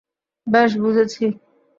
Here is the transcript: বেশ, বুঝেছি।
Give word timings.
বেশ, 0.47 0.71
বুঝেছি। 0.77 1.25